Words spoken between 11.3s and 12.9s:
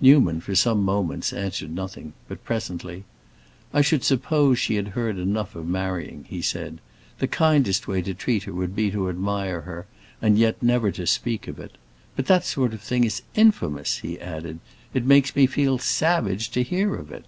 of it. But that sort of